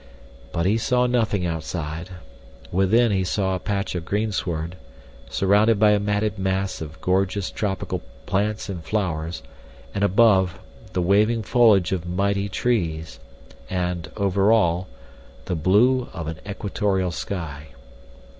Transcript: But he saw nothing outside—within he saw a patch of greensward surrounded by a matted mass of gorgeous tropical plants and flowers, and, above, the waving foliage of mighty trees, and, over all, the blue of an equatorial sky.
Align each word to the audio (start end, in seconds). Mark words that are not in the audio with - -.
But 0.51 0.65
he 0.65 0.79
saw 0.79 1.05
nothing 1.05 1.45
outside—within 1.45 3.11
he 3.11 3.23
saw 3.23 3.53
a 3.53 3.59
patch 3.59 3.93
of 3.93 4.03
greensward 4.03 4.75
surrounded 5.29 5.77
by 5.79 5.91
a 5.91 5.99
matted 5.99 6.39
mass 6.39 6.81
of 6.81 6.99
gorgeous 7.01 7.51
tropical 7.51 8.01
plants 8.25 8.67
and 8.67 8.83
flowers, 8.83 9.43
and, 9.93 10.03
above, 10.03 10.57
the 10.93 11.03
waving 11.03 11.43
foliage 11.43 11.91
of 11.91 12.07
mighty 12.07 12.49
trees, 12.49 13.19
and, 13.69 14.09
over 14.17 14.51
all, 14.51 14.87
the 15.45 15.53
blue 15.55 16.09
of 16.13 16.25
an 16.25 16.39
equatorial 16.47 17.11
sky. 17.11 17.67